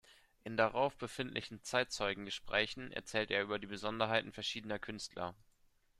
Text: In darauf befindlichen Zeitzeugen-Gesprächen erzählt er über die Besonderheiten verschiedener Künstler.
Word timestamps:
In 0.43 0.57
darauf 0.57 0.97
befindlichen 0.97 1.61
Zeitzeugen-Gesprächen 1.61 2.91
erzählt 2.91 3.29
er 3.29 3.43
über 3.43 3.59
die 3.59 3.67
Besonderheiten 3.67 4.31
verschiedener 4.31 4.79
Künstler. 4.79 5.35